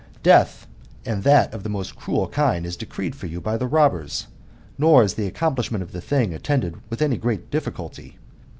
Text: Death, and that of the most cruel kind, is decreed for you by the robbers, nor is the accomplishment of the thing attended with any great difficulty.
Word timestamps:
Death, 0.23 0.65
and 1.05 1.21
that 1.21 1.53
of 1.53 1.61
the 1.61 1.69
most 1.69 1.95
cruel 1.95 2.27
kind, 2.27 2.65
is 2.65 2.75
decreed 2.75 3.15
for 3.15 3.27
you 3.27 3.39
by 3.39 3.55
the 3.55 3.67
robbers, 3.67 4.25
nor 4.75 5.03
is 5.03 5.13
the 5.13 5.27
accomplishment 5.27 5.83
of 5.83 5.91
the 5.91 6.01
thing 6.01 6.33
attended 6.33 6.73
with 6.89 7.03
any 7.03 7.17
great 7.17 7.51
difficulty. 7.51 8.17